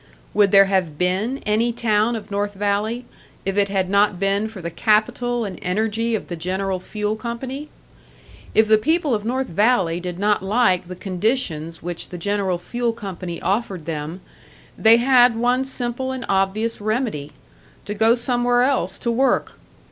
[0.33, 3.05] Would there have been any town of North Valley,
[3.45, 7.69] if it had not been for the capital and energy of the General Fuel Company?
[8.55, 12.93] If the people of North Valley did not like the conditions which the General Fuel
[12.93, 14.21] Company offered them,
[14.75, 17.31] they had one simple and obvious remedy
[17.85, 19.59] to go somewhere else to work.